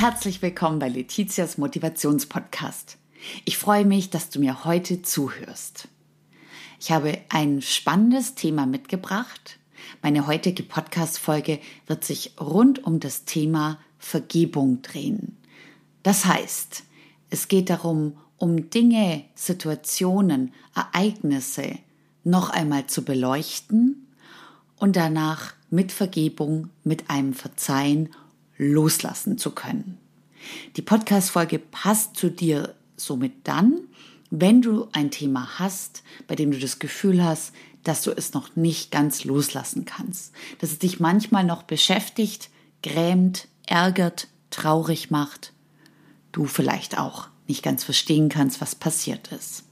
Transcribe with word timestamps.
herzlich 0.00 0.40
willkommen 0.40 0.78
bei 0.78 0.88
Letizias 0.88 1.58
Motivationspodcast. 1.58 2.96
Ich 3.44 3.58
freue 3.58 3.84
mich, 3.84 4.08
dass 4.08 4.30
du 4.30 4.40
mir 4.40 4.64
heute 4.64 5.02
zuhörst. 5.02 5.88
Ich 6.80 6.90
habe 6.90 7.18
ein 7.28 7.60
spannendes 7.60 8.34
Thema 8.34 8.64
mitgebracht. 8.64 9.58
Meine 10.00 10.26
heutige 10.26 10.62
Podcast-Folge 10.62 11.58
wird 11.86 12.02
sich 12.02 12.32
rund 12.40 12.82
um 12.82 12.98
das 12.98 13.26
Thema 13.26 13.78
Vergebung 13.98 14.80
drehen. 14.80 15.36
Das 16.02 16.24
heißt, 16.24 16.82
es 17.28 17.48
geht 17.48 17.68
darum, 17.68 18.16
um 18.38 18.70
Dinge, 18.70 19.24
Situationen, 19.34 20.54
Ereignisse 20.74 21.78
noch 22.24 22.48
einmal 22.48 22.86
zu 22.86 23.04
beleuchten 23.04 24.06
und 24.78 24.96
danach 24.96 25.52
mit 25.68 25.92
Vergebung, 25.92 26.70
mit 26.84 27.10
einem 27.10 27.34
Verzeihen 27.34 28.08
loslassen 28.60 29.38
zu 29.38 29.52
können. 29.52 29.98
Die 30.76 30.82
Podcast-Folge 30.82 31.58
passt 31.58 32.16
zu 32.16 32.30
dir 32.30 32.74
somit 32.96 33.32
dann, 33.44 33.80
wenn 34.30 34.62
du 34.62 34.88
ein 34.92 35.10
Thema 35.10 35.58
hast, 35.58 36.02
bei 36.28 36.36
dem 36.36 36.50
du 36.50 36.58
das 36.58 36.78
Gefühl 36.78 37.24
hast, 37.24 37.52
dass 37.82 38.02
du 38.02 38.10
es 38.10 38.34
noch 38.34 38.54
nicht 38.56 38.90
ganz 38.90 39.24
loslassen 39.24 39.86
kannst, 39.86 40.32
dass 40.58 40.70
es 40.70 40.78
dich 40.78 41.00
manchmal 41.00 41.44
noch 41.44 41.62
beschäftigt, 41.62 42.50
grämt, 42.82 43.48
ärgert, 43.66 44.28
traurig 44.50 45.10
macht, 45.10 45.52
du 46.32 46.44
vielleicht 46.44 46.98
auch 46.98 47.28
nicht 47.48 47.62
ganz 47.62 47.82
verstehen 47.82 48.28
kannst, 48.28 48.60
was 48.60 48.74
passiert 48.74 49.32
ist. 49.32 49.64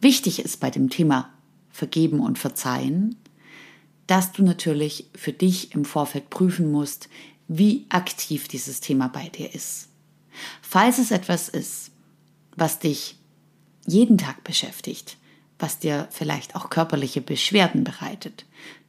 Wichtig 0.00 0.40
ist 0.40 0.60
bei 0.60 0.70
dem 0.70 0.90
Thema 0.90 1.30
Vergeben 1.70 2.20
und 2.20 2.38
Verzeihen, 2.38 3.16
dass 4.06 4.32
du 4.32 4.42
natürlich 4.42 5.08
für 5.14 5.32
dich 5.32 5.74
im 5.74 5.84
Vorfeld 5.84 6.28
prüfen 6.28 6.70
musst, 6.70 7.08
wie 7.58 7.84
aktiv 7.90 8.48
dieses 8.48 8.80
Thema 8.80 9.08
bei 9.08 9.28
dir 9.28 9.54
ist. 9.54 9.88
Falls 10.62 10.98
es 10.98 11.10
etwas 11.10 11.48
ist, 11.48 11.90
was 12.56 12.78
dich 12.78 13.16
jeden 13.86 14.16
Tag 14.16 14.42
beschäftigt, 14.44 15.18
was 15.58 15.78
dir 15.78 16.08
vielleicht 16.10 16.56
auch 16.56 16.70
körperliche 16.70 17.20
Beschwerden 17.20 17.84
bereitet, 17.84 18.46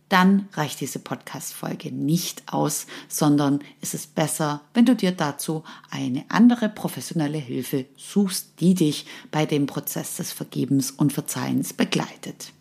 dann 0.08 0.48
reicht 0.54 0.80
diese 0.80 1.00
Podcast-Folge 1.00 1.92
nicht 1.92 2.44
aus, 2.54 2.88
sondern 3.08 3.60
es 3.82 3.94
ist 3.94 4.16
besser, 4.16 4.62
wenn 4.74 4.86
du 4.86 4.96
dir 4.96 5.12
dazu 5.12 5.64
eine 5.90 6.24
andere 6.30 6.70
professionelle 6.70 7.40
Hilfe 7.40 7.86
suchst, 7.98 8.60
die 8.60 8.76
dich 8.76 9.08
bei 9.32 9.46
dem 9.46 9.66
Prozess 9.66 10.16
des 10.18 10.32
Vergebens 10.32 10.92
und 10.92 11.12
Verzeihens 11.12 11.74
begleitet. 11.74 12.54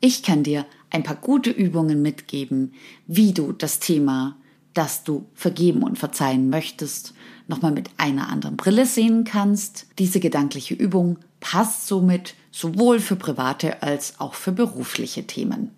Ich 0.00 0.22
kann 0.22 0.42
dir 0.42 0.66
ein 0.90 1.02
paar 1.02 1.16
gute 1.16 1.50
Übungen 1.50 2.02
mitgeben, 2.02 2.72
wie 3.06 3.32
du 3.32 3.52
das 3.52 3.78
Thema 3.80 4.36
dass 4.78 5.02
du 5.02 5.26
vergeben 5.34 5.82
und 5.82 5.98
verzeihen 5.98 6.50
möchtest, 6.50 7.12
nochmal 7.48 7.72
mit 7.72 7.90
einer 7.96 8.28
anderen 8.28 8.56
Brille 8.56 8.86
sehen 8.86 9.24
kannst. 9.24 9.86
Diese 9.98 10.20
gedankliche 10.20 10.74
Übung 10.74 11.18
passt 11.40 11.88
somit 11.88 12.34
sowohl 12.52 13.00
für 13.00 13.16
private 13.16 13.82
als 13.82 14.20
auch 14.20 14.34
für 14.34 14.52
berufliche 14.52 15.26
Themen. 15.26 15.72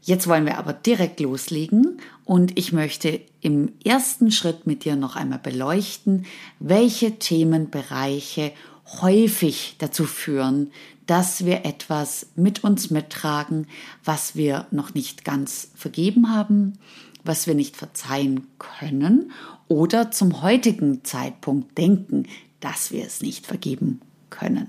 Jetzt 0.00 0.28
wollen 0.28 0.46
wir 0.46 0.58
aber 0.58 0.74
direkt 0.74 1.18
loslegen 1.18 1.98
und 2.24 2.56
ich 2.56 2.72
möchte 2.72 3.20
im 3.40 3.72
ersten 3.84 4.30
Schritt 4.30 4.64
mit 4.64 4.84
dir 4.84 4.94
noch 4.94 5.16
einmal 5.16 5.40
beleuchten, 5.40 6.24
welche 6.60 7.18
Themenbereiche 7.18 8.52
häufig 9.00 9.74
dazu 9.78 10.04
führen, 10.04 10.70
dass 11.06 11.46
wir 11.46 11.64
etwas 11.64 12.28
mit 12.36 12.62
uns 12.62 12.92
mittragen, 12.92 13.66
was 14.04 14.36
wir 14.36 14.68
noch 14.70 14.94
nicht 14.94 15.24
ganz 15.24 15.72
vergeben 15.74 16.32
haben 16.32 16.78
was 17.24 17.46
wir 17.46 17.54
nicht 17.54 17.76
verzeihen 17.76 18.46
können 18.58 19.32
oder 19.68 20.10
zum 20.10 20.42
heutigen 20.42 21.04
Zeitpunkt 21.04 21.76
denken, 21.78 22.26
dass 22.60 22.92
wir 22.92 23.04
es 23.04 23.22
nicht 23.22 23.46
vergeben 23.46 24.00
können. 24.30 24.68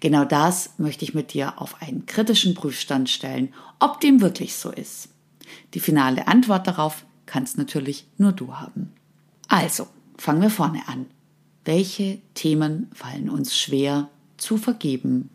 Genau 0.00 0.24
das 0.24 0.78
möchte 0.78 1.04
ich 1.04 1.14
mit 1.14 1.32
dir 1.32 1.60
auf 1.60 1.80
einen 1.80 2.06
kritischen 2.06 2.54
Prüfstand 2.54 3.08
stellen, 3.08 3.54
ob 3.78 4.00
dem 4.00 4.20
wirklich 4.20 4.54
so 4.54 4.70
ist. 4.70 5.08
Die 5.74 5.80
finale 5.80 6.28
Antwort 6.28 6.66
darauf 6.66 7.04
kannst 7.26 7.56
natürlich 7.56 8.06
nur 8.18 8.32
du 8.32 8.54
haben. 8.54 8.92
Also, 9.48 9.86
fangen 10.18 10.42
wir 10.42 10.50
vorne 10.50 10.86
an. 10.88 11.06
Welche 11.64 12.18
Themen 12.34 12.90
fallen 12.92 13.30
uns 13.30 13.56
schwer 13.56 14.08
zu 14.36 14.56
vergeben? 14.56 15.30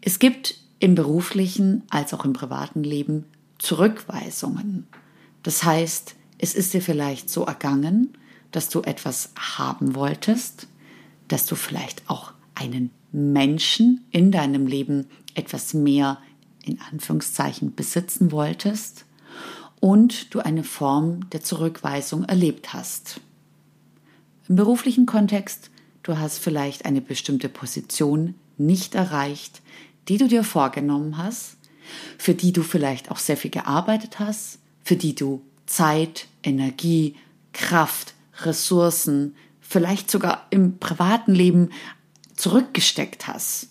Es 0.00 0.18
gibt 0.18 0.58
im 0.80 0.94
beruflichen 0.94 1.82
als 1.90 2.14
auch 2.14 2.24
im 2.24 2.32
privaten 2.32 2.82
Leben 2.82 3.24
Zurückweisungen. 3.58 4.86
Das 5.42 5.64
heißt, 5.64 6.14
es 6.38 6.54
ist 6.54 6.74
dir 6.74 6.82
vielleicht 6.82 7.30
so 7.30 7.44
ergangen, 7.44 8.16
dass 8.52 8.68
du 8.68 8.82
etwas 8.82 9.30
haben 9.36 9.94
wolltest, 9.94 10.68
dass 11.26 11.46
du 11.46 11.56
vielleicht 11.56 12.08
auch 12.08 12.32
einen 12.54 12.90
Menschen 13.12 14.06
in 14.10 14.32
deinem 14.32 14.66
Leben 14.66 15.06
etwas 15.34 15.74
mehr 15.74 16.18
in 16.64 16.80
Anführungszeichen 16.80 17.74
besitzen 17.74 18.32
wolltest 18.32 19.04
und 19.80 20.34
du 20.34 20.40
eine 20.40 20.64
Form 20.64 21.28
der 21.30 21.42
Zurückweisung 21.42 22.24
erlebt 22.24 22.72
hast. 22.72 23.20
Im 24.48 24.56
beruflichen 24.56 25.06
Kontext, 25.06 25.70
du 26.02 26.18
hast 26.18 26.38
vielleicht 26.38 26.84
eine 26.84 27.00
bestimmte 27.00 27.48
Position 27.48 28.34
nicht 28.56 28.94
erreicht, 28.94 29.62
die 30.08 30.16
du 30.16 30.26
dir 30.26 30.42
vorgenommen 30.42 31.18
hast 31.18 31.57
für 32.16 32.34
die 32.34 32.52
du 32.52 32.62
vielleicht 32.62 33.10
auch 33.10 33.18
sehr 33.18 33.36
viel 33.36 33.50
gearbeitet 33.50 34.18
hast, 34.18 34.58
für 34.82 34.96
die 34.96 35.14
du 35.14 35.42
Zeit, 35.66 36.26
Energie, 36.42 37.16
Kraft, 37.52 38.14
Ressourcen, 38.40 39.34
vielleicht 39.60 40.10
sogar 40.10 40.46
im 40.50 40.78
privaten 40.78 41.34
Leben 41.34 41.70
zurückgesteckt 42.34 43.26
hast. 43.26 43.68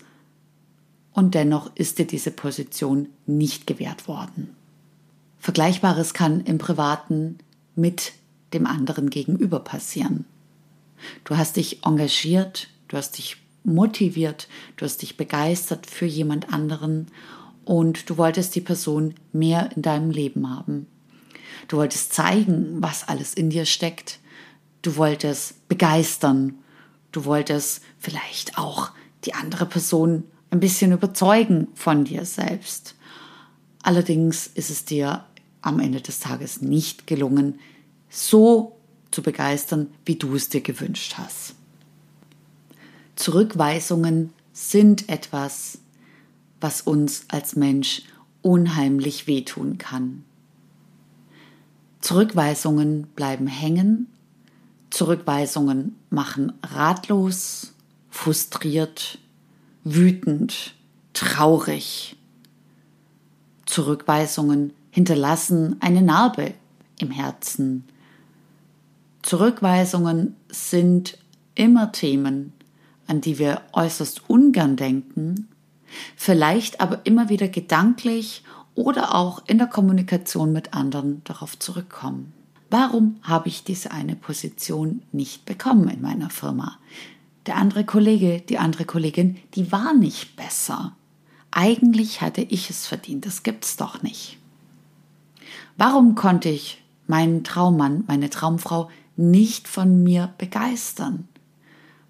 Und 1.12 1.34
dennoch 1.34 1.72
ist 1.76 1.98
dir 1.98 2.06
diese 2.06 2.32
Position 2.32 3.10
nicht 3.26 3.66
gewährt 3.66 4.08
worden. 4.08 4.56
Vergleichbares 5.40 6.14
kann 6.14 6.42
im 6.42 6.58
privaten 6.58 7.40
mit 7.76 8.14
dem 8.54 8.68
anderen 8.68 9.10
gegenüber 9.10 9.60
passieren. 9.60 10.26
Du 11.24 11.38
hast 11.38 11.56
dich 11.56 11.86
engagiert, 11.86 12.68
du 12.88 12.98
hast 12.98 13.18
dich 13.18 13.38
motiviert, 13.64 14.48
du 14.76 14.86
hast 14.86 15.02
dich 15.02 15.18
begeistert 15.18 15.86
für 15.86 16.06
jemand 16.06 16.54
anderen 16.54 17.08
und 17.68 18.10
du 18.10 18.18
wolltest 18.18 18.56
die 18.56 18.62
Person 18.62 19.14
mehr 19.34 19.70
in 19.76 19.82
deinem 19.82 20.10
Leben 20.10 20.50
haben. 20.50 20.88
Du 21.68 21.78
wolltest 21.78 22.14
zeigen, 22.14 22.78
was 22.82 23.10
alles 23.10 23.34
in 23.34 23.50
dir 23.50 23.66
steckt. 23.66 24.20
Du 24.82 24.96
wolltest 24.96 25.68
begeistern. 25.68 26.56
Du 27.12 27.26
wolltest 27.26 27.82
vielleicht 28.00 28.58
auch 28.58 28.92
die 29.26 29.34
andere 29.34 29.66
Person 29.66 30.24
ein 30.50 30.62
bisschen 30.62 30.94
überzeugen 30.94 31.68
von 31.74 32.06
dir 32.06 32.24
selbst. 32.24 32.96
Allerdings 33.84 34.48
ist 34.48 34.70
es 34.70 34.86
dir 34.86 35.26
am 35.62 35.82
Ende 35.82 36.00
des 36.00 36.22
Tages 36.22 36.62
nicht 36.62 37.06
gelungen, 37.06 37.60
so 38.10 38.78
zu 39.12 39.22
begeistern, 39.22 39.90
wie 40.06 40.16
du 40.16 40.36
es 40.36 40.48
dir 40.48 40.62
gewünscht 40.62 41.16
hast. 41.18 41.56
Zurückweisungen 43.16 44.32
sind 44.54 45.10
etwas, 45.10 45.80
was 46.60 46.82
uns 46.82 47.26
als 47.30 47.56
Mensch 47.56 48.04
unheimlich 48.42 49.28
wehtun 49.28 49.78
kann. 49.78 50.24
Zurückweisungen 52.02 53.08
bleiben 53.16 53.48
hängen, 53.48 54.08
Zurückweisungen 54.90 55.96
machen 56.10 56.54
ratlos, 56.64 57.74
frustriert, 58.10 59.20
wütend, 59.84 60.76
traurig. 61.14 62.16
Zurückweisungen 63.66 64.74
hinterlassen 64.92 65.76
eine 65.82 66.02
Narbe 66.02 66.54
im 67.00 67.12
Herzen. 67.12 67.84
Zurückweisungen 69.24 70.36
sind 70.50 71.18
immer 71.54 71.92
Themen, 71.92 72.54
an 73.08 73.20
die 73.20 73.40
wir 73.40 73.62
äußerst 73.74 74.30
ungern 74.30 74.78
denken 74.78 75.50
vielleicht 76.16 76.82
aber 76.82 77.06
immer 77.06 77.30
wieder 77.30 77.48
gedanklich 77.48 78.44
oder 78.76 79.16
auch 79.16 79.42
in 79.48 79.58
der 79.58 79.68
Kommunikation 79.68 80.54
mit 80.54 80.74
anderen 80.74 81.24
darauf 81.24 81.58
zurückkommen. 81.58 82.34
Warum 82.70 83.18
habe 83.24 83.48
ich 83.48 83.64
diese 83.64 83.92
eine 83.92 84.16
Position 84.16 85.02
nicht 85.12 85.46
bekommen 85.46 85.90
in 85.90 86.02
meiner 86.02 86.30
Firma? 86.30 86.78
Der 87.46 87.56
andere 87.56 87.86
Kollege, 87.86 88.42
die 88.42 88.58
andere 88.58 88.86
Kollegin, 88.86 89.38
die 89.56 89.72
war 89.72 89.94
nicht 89.94 90.36
besser. 90.36 90.94
Eigentlich 91.50 92.22
hatte 92.22 92.42
ich 92.42 92.70
es 92.70 92.86
verdient, 92.86 93.26
das 93.26 93.44
gibt's 93.44 93.78
doch 93.78 94.04
nicht. 94.04 94.38
Warum 95.78 96.16
konnte 96.16 96.50
ich 96.50 96.84
meinen 97.08 97.44
Traummann, 97.44 98.04
meine 98.06 98.30
Traumfrau 98.30 98.90
nicht 99.16 99.68
von 99.68 100.04
mir 100.04 100.34
begeistern? 100.38 101.28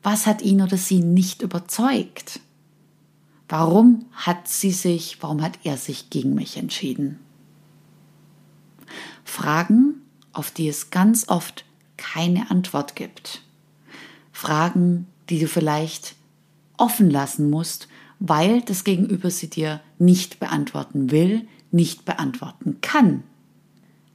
Was 0.02 0.26
hat 0.26 0.42
ihn 0.42 0.62
oder 0.62 0.78
sie 0.78 1.02
nicht 1.02 1.42
überzeugt? 1.44 2.40
Warum 3.50 4.06
hat 4.12 4.48
sie 4.48 4.72
sich, 4.72 5.18
warum 5.22 5.42
hat 5.42 5.60
er 5.64 5.78
sich 5.78 6.10
gegen 6.10 6.36
mich 6.36 6.58
entschieden? 6.58 7.20
Fragen, 9.24 10.02
auf 10.34 10.52
die 10.52 10.68
es 10.68 10.90
ganz 10.90 11.30
oft 11.30 11.66
keine 11.96 12.52
Antwort 12.52 12.96
gibt. 12.96 13.42
Fragen, 14.32 15.08
die 15.30 15.40
du 15.40 15.48
vielleicht 15.48 16.16
offen 16.78 17.10
lassen 17.10 17.50
musst, 17.50 17.88
weil 18.20 18.62
das 18.62 18.84
Gegenüber 18.84 19.32
sie 19.32 19.50
dir 19.50 19.82
nicht 19.98 20.40
beantworten 20.40 21.12
will, 21.12 21.48
nicht 21.72 22.06
beantworten 22.06 22.78
kann. 22.82 23.24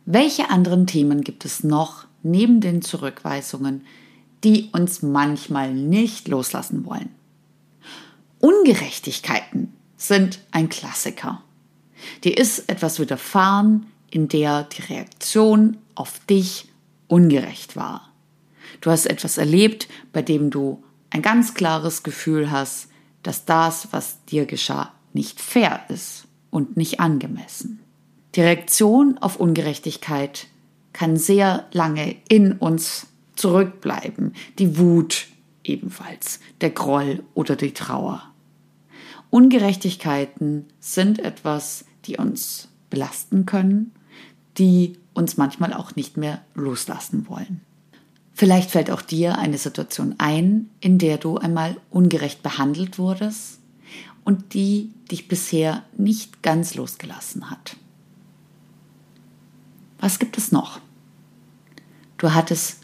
Welche 0.05 0.51
anderen 0.51 0.87
Themen 0.87 1.23
gibt 1.23 1.45
es 1.45 1.65
noch 1.65 2.07
neben 2.23 2.61
den 2.61 2.83
Zurückweisungen, 2.83 3.83
die 4.45 4.71
uns 4.73 5.03
manchmal 5.03 5.73
nicht 5.73 6.29
loslassen 6.29 6.85
wollen? 6.85 7.11
Ungerechtigkeiten 8.43 9.73
sind 9.97 10.41
ein 10.51 10.69
Klassiker. 10.69 11.45
Dir 12.25 12.37
ist 12.37 12.69
etwas 12.69 12.99
widerfahren, 12.99 13.87
in 14.11 14.27
der 14.27 14.65
die 14.65 14.83
Reaktion 14.83 15.77
auf 15.95 16.19
dich 16.29 16.69
ungerecht 17.07 17.77
war. 17.77 18.13
Du 18.81 18.91
hast 18.91 19.07
etwas 19.07 19.39
erlebt, 19.39 19.87
bei 20.13 20.23
dem 20.23 20.51
du 20.51 20.83
ein 21.11 21.23
ganz 21.23 21.55
klares 21.55 22.03
Gefühl 22.03 22.51
hast, 22.51 22.89
dass 23.23 23.45
das, 23.45 23.93
was 23.93 24.25
dir 24.25 24.45
geschah, 24.45 24.93
nicht 25.13 25.41
fair 25.41 25.85
ist 25.89 26.25
und 26.51 26.77
nicht 26.77 26.99
angemessen. 26.99 27.79
Die 28.35 28.41
Reaktion 28.41 29.19
auf 29.19 29.39
Ungerechtigkeit 29.39 30.49
kann 30.93 31.17
sehr 31.17 31.69
lange 31.71 32.17
in 32.29 32.55
uns 32.55 33.07
zurückbleiben. 33.37 34.35
Die 34.59 34.79
Wut 34.79 35.29
ebenfalls, 35.63 36.41
der 36.61 36.71
Groll 36.71 37.23
oder 37.35 37.55
die 37.55 37.73
Trauer. 37.73 38.32
Ungerechtigkeiten 39.33 40.67
sind 40.79 41.19
etwas, 41.19 41.87
die 42.05 42.19
uns 42.19 42.69
belasten 42.91 43.47
können, 43.47 43.93
die 44.59 44.99
uns 45.15 45.39
manchmal 45.39 45.73
auch 45.73 45.97
nicht 45.97 46.19
mehr 46.19 46.43
loslassen 46.55 47.27
wollen. 47.31 47.63
Vielleicht 48.35 48.71
fällt 48.71 48.91
auch 48.91 49.01
dir 49.01 49.39
eine 49.39 49.57
Situation 49.57 50.17
ein, 50.19 50.69
in 50.81 50.99
der 50.99 51.17
du 51.17 51.39
einmal 51.39 51.79
ungerecht 51.89 52.43
behandelt 52.43 52.99
wurdest 52.99 53.59
und 54.23 54.53
die 54.53 54.93
dich 55.11 55.29
bisher 55.29 55.83
nicht 55.97 56.43
ganz 56.43 56.75
losgelassen 56.75 57.51
hat. 57.51 57.79
Was 59.99 60.19
gibt 60.19 60.37
es 60.37 60.53
noch? 60.53 60.79
Du 62.19 62.35
hattest 62.35 62.81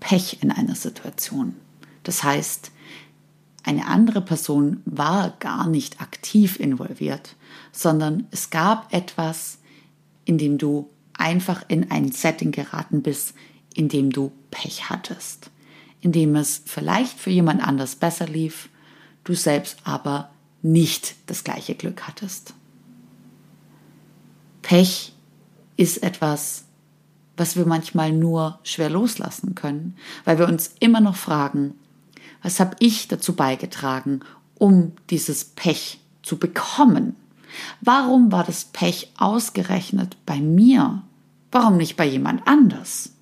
Pech 0.00 0.38
in 0.40 0.50
einer 0.50 0.74
Situation. 0.74 1.54
Das 2.02 2.24
heißt, 2.24 2.71
eine 3.72 3.86
andere 3.86 4.20
Person 4.20 4.82
war 4.84 5.30
gar 5.40 5.66
nicht 5.66 6.00
aktiv 6.00 6.60
involviert, 6.60 7.36
sondern 7.72 8.26
es 8.30 8.50
gab 8.50 8.92
etwas, 8.92 9.58
in 10.24 10.36
dem 10.36 10.58
du 10.58 10.90
einfach 11.14 11.64
in 11.68 11.90
ein 11.90 12.12
Setting 12.12 12.52
geraten 12.52 13.02
bist, 13.02 13.34
in 13.74 13.88
dem 13.88 14.10
du 14.10 14.30
Pech 14.50 14.90
hattest, 14.90 15.50
in 16.02 16.12
dem 16.12 16.36
es 16.36 16.62
vielleicht 16.66 17.18
für 17.18 17.30
jemand 17.30 17.66
anders 17.66 17.96
besser 17.96 18.26
lief, 18.26 18.68
du 19.24 19.34
selbst 19.34 19.78
aber 19.84 20.30
nicht 20.60 21.14
das 21.26 21.42
gleiche 21.42 21.74
Glück 21.74 22.06
hattest. 22.06 22.54
Pech 24.60 25.14
ist 25.76 26.02
etwas, 26.02 26.64
was 27.38 27.56
wir 27.56 27.64
manchmal 27.64 28.12
nur 28.12 28.58
schwer 28.64 28.90
loslassen 28.90 29.54
können, 29.54 29.96
weil 30.24 30.38
wir 30.38 30.46
uns 30.46 30.74
immer 30.78 31.00
noch 31.00 31.16
fragen, 31.16 31.74
was 32.42 32.60
habe 32.60 32.76
ich 32.80 33.08
dazu 33.08 33.34
beigetragen, 33.34 34.20
um 34.54 34.92
dieses 35.10 35.44
Pech 35.44 36.00
zu 36.22 36.38
bekommen? 36.38 37.16
Warum 37.80 38.32
war 38.32 38.44
das 38.44 38.64
Pech 38.64 39.12
ausgerechnet 39.18 40.16
bei 40.26 40.38
mir? 40.38 41.02
Warum 41.50 41.76
nicht 41.76 41.96
bei 41.96 42.06
jemand 42.06 42.46
anders? 42.46 43.12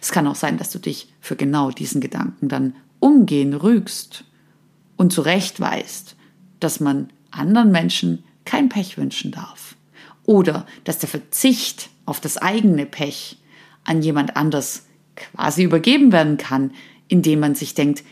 Es 0.00 0.12
kann 0.12 0.26
auch 0.26 0.36
sein, 0.36 0.58
dass 0.58 0.70
du 0.70 0.78
dich 0.78 1.12
für 1.20 1.36
genau 1.36 1.70
diesen 1.70 2.00
Gedanken 2.00 2.48
dann 2.48 2.74
umgehen 3.00 3.54
rügst 3.54 4.24
und 4.96 5.12
zurecht 5.12 5.58
weißt, 5.58 6.14
dass 6.60 6.78
man 6.80 7.10
anderen 7.30 7.72
Menschen 7.72 8.22
kein 8.44 8.68
Pech 8.68 8.96
wünschen 8.96 9.32
darf. 9.32 9.76
Oder 10.24 10.66
dass 10.84 10.98
der 10.98 11.08
Verzicht 11.08 11.90
auf 12.06 12.20
das 12.20 12.36
eigene 12.36 12.86
Pech 12.86 13.38
an 13.84 14.02
jemand 14.02 14.36
anders 14.36 14.86
quasi 15.16 15.64
übergeben 15.64 16.12
werden 16.12 16.36
kann, 16.36 16.72
indem 17.08 17.40
man 17.40 17.54
sich 17.54 17.74
denkt, 17.74 18.04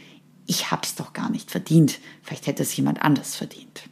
ich 0.47 0.71
hab's 0.71 0.95
doch 0.95 1.13
gar 1.13 1.31
nicht 1.31 1.51
verdient, 1.51 1.99
vielleicht 2.23 2.47
hätte 2.47 2.63
es 2.63 2.77
jemand 2.77 3.03
anders 3.03 3.37
verdient. 3.37 3.85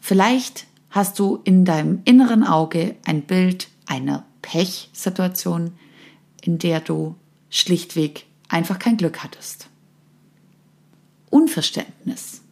Vielleicht 0.00 0.66
hast 0.90 1.18
du 1.18 1.40
in 1.44 1.64
deinem 1.64 2.02
inneren 2.04 2.44
Auge 2.44 2.96
ein 3.04 3.22
Bild 3.22 3.68
einer 3.86 4.24
Pechsituation, 4.42 5.72
in 6.42 6.58
der 6.58 6.80
du 6.80 7.14
schlichtweg 7.50 8.26
einfach 8.48 8.78
kein 8.78 8.96
Glück 8.96 9.22
hattest. 9.22 9.68
Unverständnis 11.30 12.42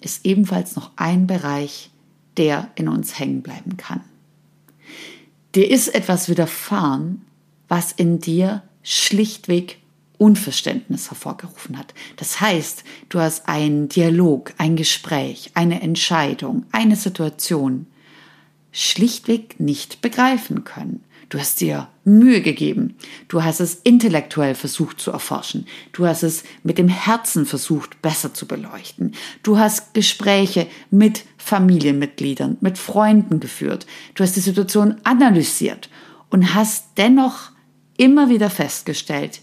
ist 0.00 0.26
ebenfalls 0.26 0.76
noch 0.76 0.90
ein 0.96 1.26
Bereich, 1.26 1.90
der 2.36 2.70
in 2.74 2.88
uns 2.88 3.18
hängen 3.18 3.42
bleiben 3.42 3.76
kann. 3.76 4.02
Dir 5.54 5.70
ist 5.70 5.88
etwas 5.94 6.28
widerfahren, 6.28 7.22
was 7.68 7.92
in 7.92 8.18
dir 8.18 8.62
schlichtweg 8.82 9.78
Unverständnis 10.24 11.10
hervorgerufen 11.10 11.76
hat. 11.76 11.92
Das 12.16 12.40
heißt, 12.40 12.82
du 13.10 13.20
hast 13.20 13.46
einen 13.46 13.90
Dialog, 13.90 14.54
ein 14.56 14.74
Gespräch, 14.74 15.50
eine 15.52 15.82
Entscheidung, 15.82 16.64
eine 16.72 16.96
Situation 16.96 17.84
schlichtweg 18.72 19.60
nicht 19.60 20.00
begreifen 20.00 20.64
können. 20.64 21.04
Du 21.28 21.38
hast 21.38 21.60
dir 21.60 21.88
Mühe 22.04 22.40
gegeben. 22.40 22.96
Du 23.28 23.44
hast 23.44 23.60
es 23.60 23.74
intellektuell 23.84 24.54
versucht 24.54 24.98
zu 24.98 25.10
erforschen. 25.10 25.66
Du 25.92 26.06
hast 26.06 26.22
es 26.22 26.44
mit 26.62 26.78
dem 26.78 26.88
Herzen 26.88 27.44
versucht, 27.44 28.00
besser 28.00 28.32
zu 28.32 28.46
beleuchten. 28.46 29.12
Du 29.42 29.58
hast 29.58 29.92
Gespräche 29.92 30.68
mit 30.90 31.24
Familienmitgliedern, 31.36 32.56
mit 32.62 32.78
Freunden 32.78 33.40
geführt. 33.40 33.86
Du 34.14 34.24
hast 34.24 34.36
die 34.36 34.40
Situation 34.40 34.96
analysiert 35.04 35.90
und 36.30 36.54
hast 36.54 36.86
dennoch 36.96 37.50
immer 37.98 38.30
wieder 38.30 38.48
festgestellt, 38.48 39.40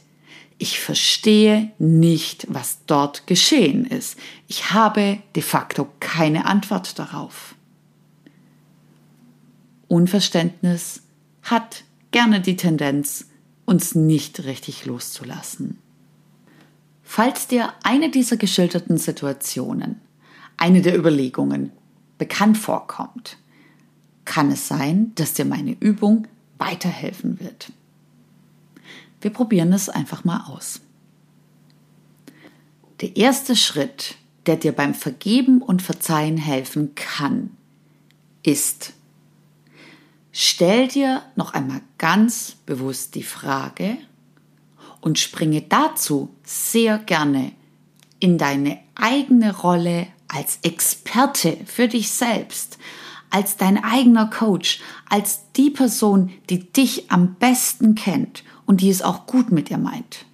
ich 0.61 0.79
verstehe 0.79 1.71
nicht, 1.79 2.45
was 2.47 2.85
dort 2.85 3.25
geschehen 3.25 3.83
ist. 3.83 4.15
Ich 4.47 4.71
habe 4.73 5.17
de 5.35 5.41
facto 5.41 5.87
keine 5.99 6.45
Antwort 6.45 6.99
darauf. 6.99 7.55
Unverständnis 9.87 11.01
hat 11.41 11.83
gerne 12.11 12.41
die 12.41 12.57
Tendenz, 12.57 13.25
uns 13.65 13.95
nicht 13.95 14.43
richtig 14.43 14.85
loszulassen. 14.85 15.79
Falls 17.01 17.47
dir 17.47 17.73
eine 17.81 18.11
dieser 18.11 18.37
geschilderten 18.37 18.99
Situationen, 18.99 19.99
eine 20.57 20.83
der 20.83 20.95
Überlegungen 20.95 21.71
bekannt 22.19 22.59
vorkommt, 22.59 23.37
kann 24.25 24.51
es 24.51 24.67
sein, 24.67 25.11
dass 25.15 25.33
dir 25.33 25.45
meine 25.45 25.75
Übung 25.79 26.27
weiterhelfen 26.59 27.39
wird. 27.39 27.71
Wir 29.21 29.31
probieren 29.31 29.71
es 29.71 29.87
einfach 29.87 30.23
mal 30.23 30.45
aus. 30.47 30.81
Der 32.99 33.15
erste 33.15 33.55
Schritt, 33.55 34.15
der 34.45 34.57
dir 34.57 34.73
beim 34.73 34.93
Vergeben 34.93 35.61
und 35.61 35.81
Verzeihen 35.81 36.37
helfen 36.37 36.95
kann, 36.95 37.51
ist, 38.43 38.93
Stell 40.31 40.87
dir 40.87 41.23
noch 41.35 41.53
einmal 41.53 41.81
ganz 41.97 42.55
bewusst 42.65 43.15
die 43.15 43.23
Frage 43.23 43.97
und 45.01 45.19
springe 45.19 45.61
dazu 45.61 46.33
sehr 46.43 46.97
gerne 46.99 47.51
in 48.19 48.37
deine 48.37 48.79
eigene 48.95 49.57
Rolle 49.57 50.07
als 50.29 50.59
Experte 50.61 51.57
für 51.65 51.89
dich 51.89 52.11
selbst, 52.11 52.77
als 53.29 53.57
dein 53.57 53.83
eigener 53.83 54.29
Coach, 54.29 54.79
als 55.09 55.51
die 55.57 55.69
Person, 55.69 56.31
die 56.49 56.71
dich 56.71 57.11
am 57.11 57.35
besten 57.35 57.95
kennt 57.95 58.43
und 58.71 58.79
die 58.79 58.89
es 58.89 59.01
auch 59.01 59.25
gut 59.25 59.51
mit 59.51 59.67
dir 59.67 59.77
meint. 59.77 60.25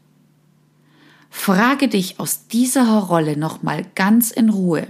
Frage 1.32 1.88
dich 1.88 2.20
aus 2.20 2.46
dieser 2.48 3.00
Rolle 3.00 3.36
nochmal 3.36 3.84
ganz 3.96 4.30
in 4.30 4.50
Ruhe. 4.50 4.86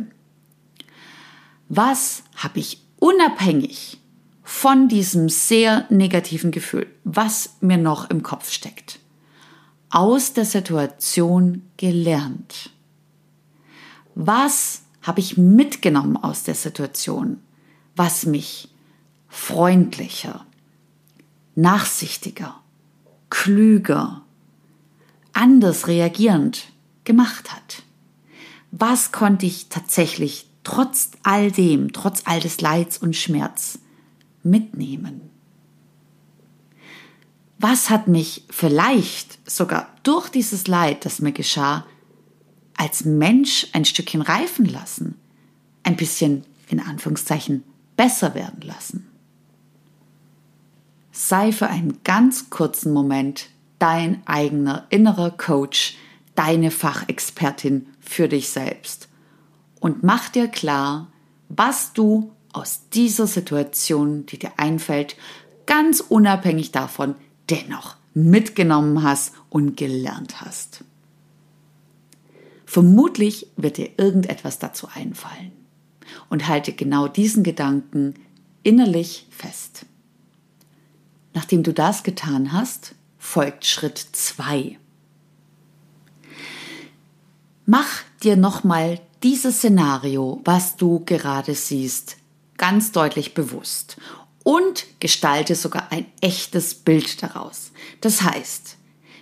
Was 1.70 2.24
habe 2.36 2.60
ich 2.60 2.84
unabhängig 2.98 4.02
von 4.44 4.90
diesem 4.90 5.30
sehr 5.30 5.86
negativen 5.90 6.52
Gefühl, 6.52 6.88
was 7.06 7.52
mir 7.62 7.78
noch 7.78 8.10
im 8.10 8.22
Kopf 8.22 8.52
steckt, 8.52 9.00
aus 9.92 10.34
der 10.34 10.44
Situation 10.44 11.62
gelernt? 11.78 12.72
Was 14.14 14.82
habe 15.04 15.22
ich 15.22 15.38
mitgenommen 15.38 16.18
aus 16.18 16.44
der 16.44 16.56
Situation, 16.56 17.40
was 17.96 18.26
mich 18.26 18.68
freundlicher, 19.30 20.46
nachsichtiger, 21.56 22.62
klüger, 23.30 24.24
anders 25.34 25.88
reagierend 25.88 26.72
gemacht 27.04 27.52
hat? 27.52 27.84
Was 28.72 29.12
konnte 29.12 29.46
ich 29.46 29.70
tatsächlich 29.70 30.48
trotz 30.68 31.12
all 31.24 31.50
dem, 31.50 31.94
trotz 31.94 32.24
all 32.26 32.42
des 32.42 32.60
Leids 32.60 32.98
und 32.98 33.16
Schmerz 33.16 33.80
mitnehmen. 34.44 35.22
Was 37.58 37.90
hat 37.90 38.10
mich 38.10 38.44
vielleicht 38.50 39.40
sogar 39.50 39.88
durch 40.04 40.28
dieses 40.28 40.68
Leid, 40.68 41.06
das 41.06 41.22
mir 41.22 41.32
geschah, 41.32 41.86
als 42.76 43.06
Mensch 43.06 43.68
ein 43.72 43.86
Stückchen 43.86 44.22
reifen 44.22 44.66
lassen, 44.66 45.16
ein 45.84 45.96
bisschen 45.96 46.44
in 46.68 46.82
Anführungszeichen 46.82 47.64
besser 47.96 48.36
werden 48.36 48.62
lassen? 48.62 49.07
Sei 51.20 51.52
für 51.52 51.66
einen 51.66 52.04
ganz 52.04 52.52
kurzen 52.52 52.94
Moment 52.94 53.50
dein 53.80 54.22
eigener 54.28 54.86
innerer 54.92 55.32
Coach, 55.32 55.98
deine 56.36 56.70
Fachexpertin 56.70 57.88
für 58.00 58.28
dich 58.28 58.50
selbst 58.50 59.10
und 59.80 60.04
mach 60.04 60.30
dir 60.30 60.48
klar, 60.48 61.08
was 61.50 61.94
du 61.94 62.34
aus 62.54 62.82
dieser 62.94 63.26
Situation, 63.26 64.28
die 64.28 64.38
dir 64.38 64.52
einfällt, 64.58 65.16
ganz 65.66 66.02
unabhängig 66.02 66.72
davon 66.72 67.16
dennoch 67.50 67.96
mitgenommen 68.14 69.02
hast 69.02 69.34
und 69.50 69.76
gelernt 69.76 70.42
hast. 70.42 70.84
Vermutlich 72.68 73.48
wird 73.58 73.78
dir 73.78 73.90
irgendetwas 73.98 74.60
dazu 74.60 74.88
einfallen 74.94 75.52
und 76.30 76.48
halte 76.48 76.74
genau 76.74 77.08
diesen 77.08 77.42
Gedanken 77.42 78.14
innerlich 78.62 79.26
fest. 79.32 79.88
Nachdem 81.38 81.62
du 81.62 81.72
das 81.72 82.02
getan 82.02 82.52
hast, 82.52 82.96
folgt 83.20 83.64
Schritt 83.64 84.00
2. 84.00 84.80
Mach 87.68 88.02
dir 88.24 88.36
nochmal 88.36 89.00
dieses 89.22 89.58
Szenario, 89.58 90.42
was 90.46 90.78
du 90.78 91.04
gerade 91.06 91.54
siehst, 91.54 92.18
ganz 92.58 92.92
deutlich 92.92 93.36
bewusst 93.36 93.98
und 94.44 94.88
gestalte 95.00 95.54
sogar 95.54 95.92
ein 95.92 96.08
echtes 96.22 96.74
Bild 96.74 97.22
daraus. 97.22 97.72
Das 98.02 98.24
heißt, 98.24 98.76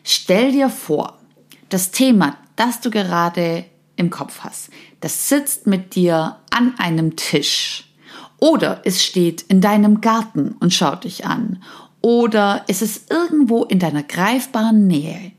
stell 0.05 0.53
dir 0.53 0.69
vor, 0.69 1.19
das 1.67 1.91
Thema, 1.91 2.37
das 2.55 2.79
du 2.79 2.91
gerade 2.91 3.65
im 3.97 4.09
Kopf 4.09 4.39
hast, 4.39 4.69
das 5.01 5.27
sitzt 5.27 5.67
mit 5.67 5.95
dir 5.95 6.39
an 6.49 6.75
einem 6.77 7.17
Tisch 7.17 7.89
oder 8.37 8.81
es 8.85 9.03
steht 9.03 9.41
in 9.41 9.59
deinem 9.59 9.99
Garten 9.99 10.55
und 10.59 10.73
schaut 10.73 11.03
dich 11.03 11.25
an 11.25 11.61
oder 12.05 12.63
es 12.67 12.83
ist 12.83 13.09
irgendwo 13.09 13.63
in 13.63 13.79
deiner 13.79 14.03
greifbaren 14.03 14.85
Nähe. 14.85 15.31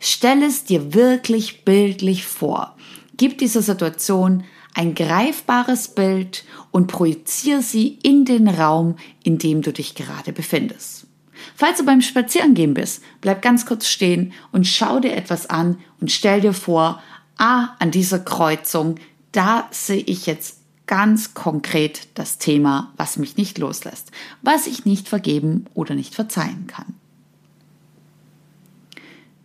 Stell 0.00 0.42
es 0.42 0.64
dir 0.64 0.92
wirklich 0.92 1.64
bildlich 1.64 2.26
vor. 2.26 2.74
Gib 3.16 3.38
dieser 3.38 3.62
Situation 3.62 4.42
ein 4.74 4.96
greifbares 4.96 5.86
Bild 5.86 6.44
und 6.72 6.88
projiziere 6.88 7.62
sie 7.62 8.00
in 8.02 8.24
den 8.24 8.48
Raum, 8.48 8.96
in 9.22 9.38
dem 9.38 9.62
du 9.62 9.72
dich 9.72 9.94
gerade 9.94 10.32
befindest. 10.32 11.06
Falls 11.54 11.78
du 11.78 11.86
beim 11.86 12.00
Spazierengehen 12.00 12.74
bist, 12.74 13.00
bleib 13.20 13.40
ganz 13.40 13.64
kurz 13.64 13.86
stehen 13.86 14.32
und 14.50 14.66
schau 14.66 14.98
dir 14.98 15.14
etwas 15.14 15.48
an 15.48 15.78
und 16.00 16.10
stell 16.10 16.40
dir 16.40 16.52
vor, 16.52 17.00
ah, 17.36 17.76
an 17.78 17.92
dieser 17.92 18.18
Kreuzung, 18.18 18.96
da 19.30 19.68
sehe 19.70 20.02
ich 20.02 20.26
jetzt 20.26 20.57
ganz 20.88 21.34
konkret 21.34 22.08
das 22.14 22.38
Thema, 22.38 22.92
was 22.96 23.18
mich 23.18 23.36
nicht 23.36 23.58
loslässt, 23.58 24.10
was 24.42 24.66
ich 24.66 24.84
nicht 24.84 25.08
vergeben 25.08 25.66
oder 25.74 25.94
nicht 25.94 26.16
verzeihen 26.16 26.66
kann. 26.66 26.94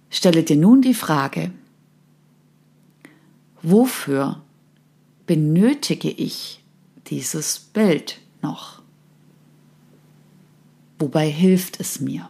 Stelle 0.09 0.43
dir 0.43 0.55
nun 0.55 0.81
die 0.81 0.93
Frage, 0.93 1.51
wofür 3.61 4.41
benötige 5.27 6.09
ich 6.09 6.63
dieses 7.07 7.59
Bild 7.59 8.19
noch? 8.41 8.81
Wobei 10.97 11.29
hilft 11.29 11.79
es 11.79 11.99
mir? 11.99 12.29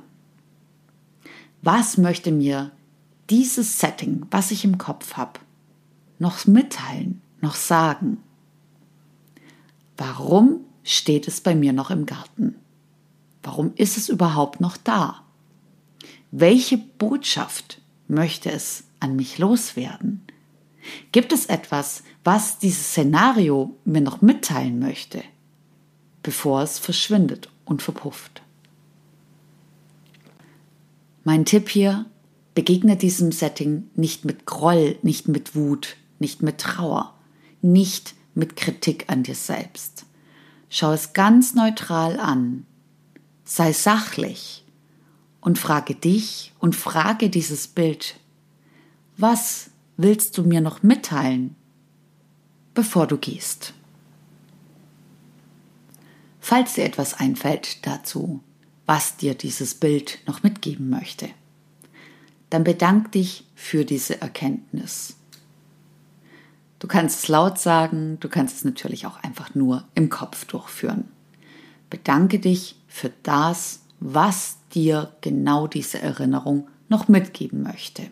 Was 1.62 1.98
möchte 1.98 2.32
mir 2.32 2.72
dieses 3.30 3.80
Setting, 3.80 4.26
was 4.32 4.52
ich 4.52 4.66
im 4.66 4.78
Kopf 4.78 5.14
habe, 5.14 5.40
noch 6.20 6.48
mitteilen, 6.48 7.22
noch 7.42 7.56
sagen? 7.56 8.18
Warum 9.98 10.62
steht 10.84 11.28
es 11.28 11.42
bei 11.42 11.56
mir 11.56 11.74
noch 11.74 11.92
im 11.92 12.06
Garten? 12.06 12.56
Warum 13.42 13.74
ist 13.76 13.98
es 13.98 14.10
überhaupt 14.10 14.62
noch 14.62 14.78
da? 14.78 15.24
Welche 16.32 16.78
Botschaft 16.78 17.82
möchte 18.08 18.52
es 18.52 18.86
an 19.00 19.16
mich 19.16 19.38
loswerden? 19.38 20.22
Gibt 21.12 21.32
es 21.32 21.46
etwas, 21.46 22.04
was 22.24 22.60
dieses 22.60 22.88
Szenario 22.88 23.76
mir 23.86 24.02
noch 24.02 24.22
mitteilen 24.22 24.80
möchte, 24.80 25.24
bevor 26.24 26.62
es 26.62 26.80
verschwindet 26.80 27.50
und 27.66 27.82
verpufft? 27.82 28.42
Mein 31.24 31.46
Tipp 31.46 31.70
hier, 31.70 32.06
begegne 32.56 32.98
diesem 32.98 33.32
Setting 33.32 33.90
nicht 33.96 34.26
mit 34.26 34.46
Groll, 34.46 34.98
nicht 35.04 35.28
mit 35.28 35.56
Wut, 35.56 35.96
nicht 36.20 36.42
mit 36.42 36.58
Trauer, 36.58 37.14
nicht 37.62 38.16
mit 38.36 38.56
Kritik 38.56 39.06
an 39.10 39.24
dir 39.24 39.36
selbst. 39.36 40.06
Schau 40.70 40.92
es 40.92 41.14
ganz 41.14 41.54
neutral 41.54 42.20
an, 42.20 42.66
sei 43.46 43.74
sachlich 43.74 44.66
und 45.42 45.60
frage 45.60 45.96
dich 45.96 46.54
und 46.60 46.76
frage 46.76 47.30
dieses 47.30 47.68
Bild, 47.68 48.16
was 49.18 49.70
willst 49.98 50.38
du 50.38 50.44
mir 50.44 50.62
noch 50.62 50.82
mitteilen, 50.82 51.56
bevor 52.74 53.08
du 53.08 53.18
gehst? 53.18 53.74
Falls 56.40 56.74
dir 56.74 56.86
etwas 56.86 57.14
einfällt 57.14 57.86
dazu, 57.86 58.42
was 58.86 59.16
dir 59.18 59.36
dieses 59.36 59.76
Bild 59.76 60.20
noch 60.26 60.44
mitgeben 60.44 60.90
möchte, 60.90 61.30
dann 62.50 62.64
bedank 62.64 63.12
dich 63.12 63.46
für 63.56 63.86
diese 63.86 64.22
Erkenntnis. 64.22 65.16
Du 66.84 66.90
kannst 66.90 67.24
es 67.24 67.28
laut 67.30 67.60
sagen, 67.60 68.18
du 68.20 68.28
kannst 68.28 68.58
es 68.58 68.66
natürlich 68.66 69.06
auch 69.06 69.24
einfach 69.24 69.56
nur 69.56 69.86
im 69.96 70.10
Kopf 70.10 70.44
durchführen. 70.44 71.06
Bedanke 71.90 72.40
dich 72.40 72.76
für 72.90 73.10
das, 73.24 73.84
was 74.02 74.58
dir 74.76 75.14
genau 75.22 75.68
diese 75.68 76.02
Erinnerung 76.02 76.68
noch 76.90 77.08
mitgeben 77.08 77.64
möchte. 77.64 78.08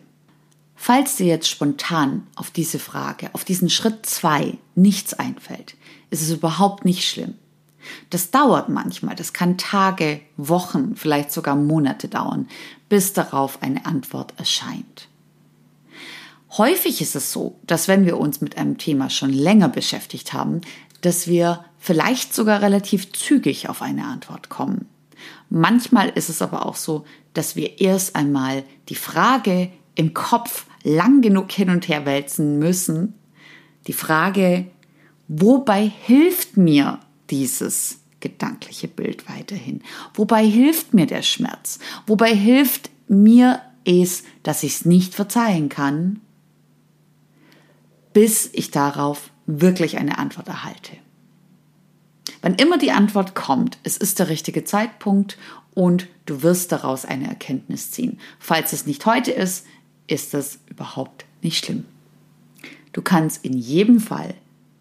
Falls 0.74 1.16
dir 1.16 1.26
jetzt 1.26 1.50
spontan 1.50 2.26
auf 2.34 2.50
diese 2.50 2.78
Frage, 2.78 3.28
auf 3.34 3.44
diesen 3.44 3.68
Schritt 3.68 4.06
zwei 4.06 4.56
nichts 4.74 5.12
einfällt, 5.12 5.74
ist 6.08 6.22
es 6.22 6.30
überhaupt 6.30 6.86
nicht 6.86 7.06
schlimm. 7.06 7.34
Das 8.08 8.30
dauert 8.30 8.70
manchmal, 8.70 9.16
das 9.16 9.34
kann 9.34 9.58
Tage, 9.58 10.22
Wochen, 10.38 10.96
vielleicht 10.96 11.30
sogar 11.30 11.56
Monate 11.56 12.08
dauern, 12.08 12.48
bis 12.88 13.12
darauf 13.12 13.60
eine 13.60 13.84
Antwort 13.84 14.32
erscheint. 14.38 15.08
Häufig 16.58 17.00
ist 17.00 17.16
es 17.16 17.32
so, 17.32 17.58
dass 17.66 17.88
wenn 17.88 18.04
wir 18.04 18.18
uns 18.18 18.42
mit 18.42 18.58
einem 18.58 18.76
Thema 18.76 19.08
schon 19.08 19.32
länger 19.32 19.68
beschäftigt 19.68 20.34
haben, 20.34 20.60
dass 21.00 21.26
wir 21.26 21.64
vielleicht 21.78 22.34
sogar 22.34 22.60
relativ 22.60 23.12
zügig 23.12 23.68
auf 23.70 23.80
eine 23.80 24.04
Antwort 24.04 24.50
kommen. 24.50 24.86
Manchmal 25.48 26.10
ist 26.10 26.28
es 26.28 26.42
aber 26.42 26.66
auch 26.66 26.76
so, 26.76 27.04
dass 27.32 27.56
wir 27.56 27.80
erst 27.80 28.16
einmal 28.16 28.64
die 28.88 28.94
Frage 28.94 29.70
im 29.94 30.12
Kopf 30.12 30.66
lang 30.82 31.22
genug 31.22 31.50
hin 31.50 31.70
und 31.70 31.88
her 31.88 32.04
wälzen 32.04 32.58
müssen. 32.58 33.14
Die 33.86 33.92
Frage, 33.92 34.66
wobei 35.28 35.90
hilft 36.02 36.58
mir 36.58 37.00
dieses 37.30 38.00
gedankliche 38.20 38.88
Bild 38.88 39.28
weiterhin? 39.28 39.82
Wobei 40.14 40.44
hilft 40.44 40.92
mir 40.92 41.06
der 41.06 41.22
Schmerz? 41.22 41.78
Wobei 42.06 42.34
hilft 42.34 42.90
mir 43.08 43.60
es, 43.84 44.24
dass 44.42 44.62
ich 44.62 44.74
es 44.74 44.84
nicht 44.84 45.14
verzeihen 45.14 45.68
kann, 45.68 46.20
bis 48.12 48.50
ich 48.52 48.70
darauf 48.70 49.30
wirklich 49.46 49.98
eine 49.98 50.18
Antwort 50.18 50.48
erhalte? 50.48 50.96
Wann 52.40 52.54
immer 52.56 52.78
die 52.78 52.92
Antwort 52.92 53.34
kommt, 53.34 53.78
es 53.84 53.96
ist 53.96 54.18
der 54.18 54.28
richtige 54.28 54.64
Zeitpunkt 54.64 55.38
und 55.74 56.08
du 56.26 56.42
wirst 56.42 56.72
daraus 56.72 57.04
eine 57.04 57.28
Erkenntnis 57.28 57.90
ziehen. 57.90 58.18
Falls 58.38 58.72
es 58.72 58.86
nicht 58.86 59.06
heute 59.06 59.30
ist, 59.30 59.64
ist 60.06 60.34
das 60.34 60.58
überhaupt 60.68 61.24
nicht 61.40 61.64
schlimm. 61.64 61.84
Du 62.92 63.00
kannst 63.00 63.44
in 63.44 63.56
jedem 63.56 64.00
Fall 64.00 64.34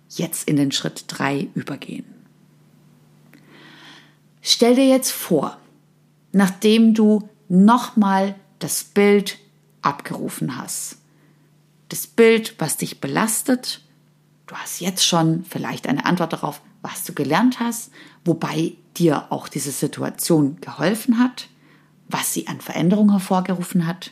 jetzt 0.09 0.47
in 0.47 0.57
den 0.57 0.71
Schritt 0.71 1.05
3 1.07 1.47
übergehen. 1.53 2.05
Stell 4.41 4.75
dir 4.75 4.87
jetzt 4.87 5.11
vor, 5.11 5.57
nachdem 6.31 6.93
du 6.93 7.29
nochmal 7.47 8.35
das 8.59 8.83
Bild 8.83 9.37
abgerufen 9.81 10.57
hast, 10.57 10.97
das 11.91 12.07
Bild, 12.07 12.55
was 12.57 12.77
dich 12.77 13.01
belastet, 13.01 13.81
du 14.47 14.55
hast 14.55 14.79
jetzt 14.79 15.05
schon 15.05 15.43
vielleicht 15.43 15.87
eine 15.87 16.05
Antwort 16.05 16.31
darauf, 16.31 16.61
was 16.81 17.03
du 17.03 17.13
gelernt 17.13 17.59
hast, 17.59 17.91
wobei 18.23 18.73
dir 18.97 19.31
auch 19.31 19.49
diese 19.49 19.71
Situation 19.71 20.57
geholfen 20.61 21.19
hat, 21.19 21.49
was 22.07 22.33
sie 22.33 22.47
an 22.47 22.61
Veränderung 22.61 23.11
hervorgerufen 23.11 23.85
hat. 23.85 24.11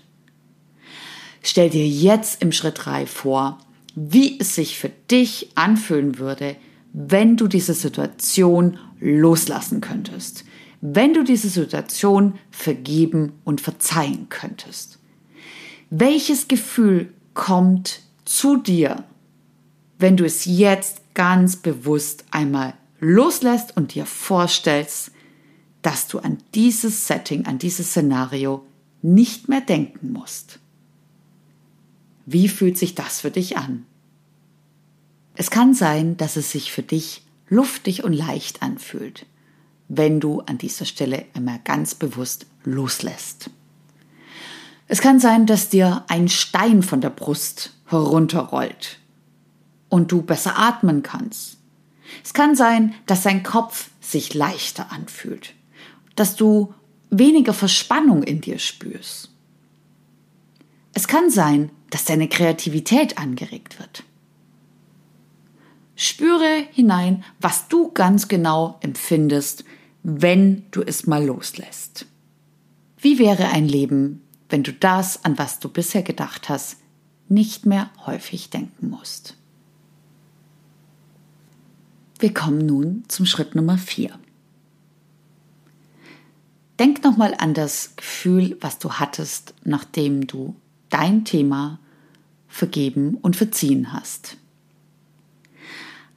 Stell 1.41 1.69
dir 1.69 1.87
jetzt 1.87 2.41
im 2.41 2.51
Schritt 2.51 2.85
3 2.85 3.05
vor, 3.05 3.59
wie 3.95 4.39
es 4.39 4.55
sich 4.55 4.77
für 4.77 4.89
dich 4.89 5.51
anfühlen 5.55 6.19
würde, 6.19 6.57
wenn 6.91 7.37
du 7.37 7.47
diese 7.47 7.73
Situation 7.73 8.77
loslassen 8.99 9.79
könntest. 9.79 10.43
wenn 10.81 11.13
du 11.13 11.23
diese 11.23 11.49
Situation 11.49 12.35
vergeben 12.51 13.33
und 13.43 13.61
verzeihen 13.61 14.27
könntest? 14.29 14.99
Welches 15.89 16.47
Gefühl 16.47 17.13
kommt 17.39 18.01
zu 18.25 18.57
dir, 18.57 19.05
wenn 19.97 20.17
du 20.17 20.25
es 20.25 20.43
jetzt 20.43 21.01
ganz 21.13 21.55
bewusst 21.55 22.25
einmal 22.31 22.73
loslässt 22.99 23.77
und 23.77 23.95
dir 23.95 24.05
vorstellst, 24.05 25.11
dass 25.81 26.09
du 26.09 26.19
an 26.19 26.39
dieses 26.53 27.07
Setting, 27.07 27.45
an 27.45 27.57
dieses 27.57 27.91
Szenario 27.91 28.65
nicht 29.01 29.47
mehr 29.47 29.61
denken 29.61 30.11
musst. 30.11 30.59
Wie 32.25 32.49
fühlt 32.49 32.77
sich 32.77 32.93
das 32.93 33.21
für 33.21 33.31
dich 33.31 33.55
an? 33.55 33.85
Es 35.35 35.49
kann 35.49 35.73
sein, 35.73 36.17
dass 36.17 36.35
es 36.35 36.51
sich 36.51 36.73
für 36.73 36.83
dich 36.83 37.23
luftig 37.47 38.03
und 38.03 38.11
leicht 38.11 38.61
anfühlt, 38.61 39.25
wenn 39.87 40.19
du 40.19 40.41
an 40.41 40.57
dieser 40.57 40.83
Stelle 40.83 41.23
einmal 41.33 41.61
ganz 41.63 41.95
bewusst 41.95 42.47
loslässt. 42.65 43.49
Es 44.91 45.01
kann 45.01 45.19
sein, 45.19 45.45
dass 45.45 45.69
dir 45.69 46.03
ein 46.07 46.27
Stein 46.27 46.81
von 46.81 46.99
der 46.99 47.11
Brust 47.11 47.75
herunterrollt 47.85 48.97
und 49.87 50.11
du 50.11 50.23
besser 50.23 50.57
atmen 50.57 51.03
kannst. 51.03 51.57
Es 52.23 52.33
kann 52.33 52.55
sein, 52.55 52.95
dass 53.05 53.21
dein 53.21 53.43
Kopf 53.43 53.91
sich 54.01 54.33
leichter 54.33 54.91
anfühlt, 54.91 55.53
dass 56.15 56.35
du 56.35 56.73
weniger 57.11 57.53
Verspannung 57.53 58.23
in 58.23 58.41
dir 58.41 58.57
spürst. 58.57 59.31
Es 60.95 61.07
kann 61.07 61.29
sein, 61.29 61.69
dass 61.91 62.05
deine 62.05 62.27
Kreativität 62.27 63.19
angeregt 63.19 63.77
wird. 63.77 64.03
Spüre 65.95 66.65
hinein, 66.71 67.23
was 67.39 67.67
du 67.67 67.91
ganz 67.91 68.27
genau 68.27 68.79
empfindest, 68.81 69.65
wenn 70.01 70.65
du 70.71 70.81
es 70.81 71.05
mal 71.05 71.23
loslässt. 71.23 72.07
Wie 72.97 73.19
wäre 73.19 73.49
ein 73.49 73.67
Leben, 73.67 74.23
wenn 74.49 74.63
du 74.63 74.73
das, 74.73 75.23
an 75.23 75.37
was 75.37 75.59
du 75.59 75.69
bisher 75.69 76.01
gedacht 76.01 76.49
hast, 76.49 76.77
nicht 77.27 77.65
mehr 77.65 77.89
häufig 78.05 78.49
denken 78.49 78.89
musst? 78.89 79.37
Wir 82.17 82.33
kommen 82.33 82.65
nun 82.65 83.03
zum 83.07 83.25
Schritt 83.25 83.55
Nummer 83.55 83.77
vier. 83.77 84.19
Denk 86.79 87.03
nochmal 87.03 87.35
an 87.37 87.53
das 87.53 87.95
Gefühl, 87.95 88.57
was 88.61 88.79
du 88.79 88.93
hattest, 88.93 89.53
nachdem 89.63 90.27
du 90.27 90.55
dein 90.89 91.25
Thema 91.25 91.79
vergeben 92.47 93.15
und 93.15 93.35
verziehen 93.35 93.93
hast. 93.93 94.37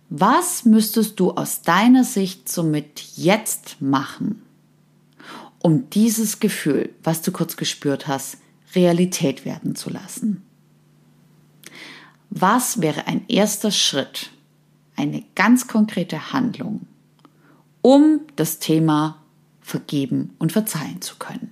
Was 0.08 0.64
müsstest 0.64 1.18
du 1.20 1.32
aus 1.32 1.62
deiner 1.62 2.04
Sicht 2.04 2.48
somit 2.48 3.00
jetzt 3.16 3.80
machen, 3.80 4.42
um 5.62 5.88
dieses 5.90 6.40
Gefühl, 6.40 6.90
was 7.02 7.22
du 7.22 7.32
kurz 7.32 7.56
gespürt 7.56 8.06
hast, 8.06 8.38
Realität 8.74 9.44
werden 9.44 9.74
zu 9.74 9.90
lassen? 9.90 10.42
Was 12.30 12.80
wäre 12.80 13.06
ein 13.06 13.24
erster 13.28 13.70
Schritt, 13.70 14.30
eine 14.96 15.22
ganz 15.34 15.66
konkrete 15.68 16.32
Handlung, 16.32 16.86
um 17.82 18.20
das 18.36 18.58
Thema 18.58 19.22
vergeben 19.62 20.34
und 20.38 20.52
verzeihen 20.52 21.00
zu 21.00 21.16
können. 21.16 21.50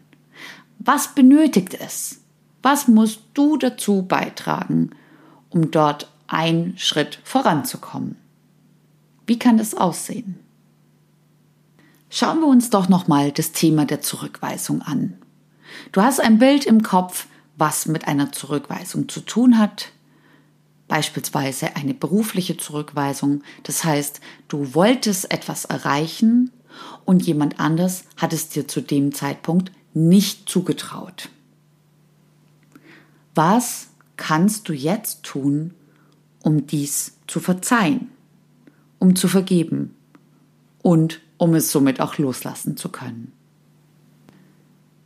Was 0.78 1.14
benötigt 1.14 1.74
es? 1.74 2.20
Was 2.62 2.88
musst 2.88 3.22
du 3.34 3.56
dazu 3.56 4.02
beitragen, 4.02 4.90
um 5.48 5.70
dort 5.70 6.12
einen 6.26 6.76
Schritt 6.76 7.20
voranzukommen? 7.24 8.16
Wie 9.26 9.38
kann 9.38 9.56
das 9.56 9.74
aussehen? 9.74 10.38
Schauen 12.12 12.40
wir 12.40 12.48
uns 12.48 12.70
doch 12.70 12.88
nochmal 12.88 13.30
das 13.30 13.52
Thema 13.52 13.86
der 13.86 14.00
Zurückweisung 14.00 14.82
an. 14.82 15.16
Du 15.92 16.02
hast 16.02 16.20
ein 16.20 16.40
Bild 16.40 16.66
im 16.66 16.82
Kopf, 16.82 17.28
was 17.56 17.86
mit 17.86 18.08
einer 18.08 18.32
Zurückweisung 18.32 19.08
zu 19.08 19.20
tun 19.20 19.58
hat. 19.58 19.92
Beispielsweise 20.88 21.76
eine 21.76 21.94
berufliche 21.94 22.56
Zurückweisung. 22.56 23.42
Das 23.62 23.84
heißt, 23.84 24.20
du 24.48 24.74
wolltest 24.74 25.30
etwas 25.30 25.66
erreichen 25.66 26.50
und 27.04 27.24
jemand 27.24 27.60
anders 27.60 28.02
hat 28.16 28.32
es 28.32 28.48
dir 28.48 28.66
zu 28.66 28.80
dem 28.80 29.14
Zeitpunkt 29.14 29.70
nicht 29.94 30.48
zugetraut. 30.48 31.28
Was 33.36 33.90
kannst 34.16 34.68
du 34.68 34.72
jetzt 34.72 35.22
tun, 35.22 35.74
um 36.42 36.66
dies 36.66 37.18
zu 37.28 37.38
verzeihen, 37.38 38.10
um 38.98 39.14
zu 39.14 39.28
vergeben 39.28 39.94
und 40.82 41.20
um 41.40 41.54
es 41.54 41.72
somit 41.72 42.00
auch 42.00 42.18
loslassen 42.18 42.76
zu 42.76 42.90
können? 42.90 43.32